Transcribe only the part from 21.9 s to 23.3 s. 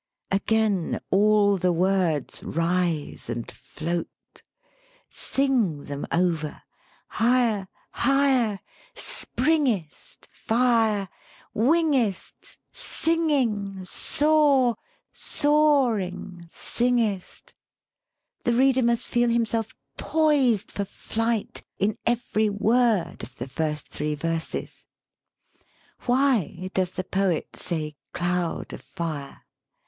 every word